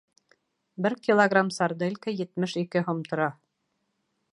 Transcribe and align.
Бер 0.85 0.95
килограмм 1.09 1.53
сарделька 1.57 2.17
етмеш 2.23 2.59
ике 2.65 2.87
һум 2.89 3.05
тора. 3.13 3.33